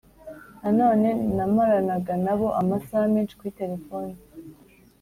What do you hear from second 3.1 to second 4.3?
menshi kuri telefoni